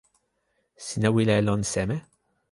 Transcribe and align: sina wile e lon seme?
sina 0.85 1.09
wile 1.13 1.33
e 1.39 1.41
lon 1.47 1.61
seme? 1.71 1.97